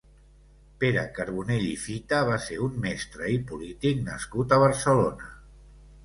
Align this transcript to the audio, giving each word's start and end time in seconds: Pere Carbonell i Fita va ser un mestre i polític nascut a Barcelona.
Pere 0.83 1.01
Carbonell 1.17 1.65
i 1.65 1.73
Fita 1.81 2.21
va 2.29 2.37
ser 2.45 2.57
un 2.67 2.79
mestre 2.85 3.29
i 3.33 3.35
polític 3.51 4.01
nascut 4.07 4.55
a 4.57 4.59
Barcelona. 4.65 5.29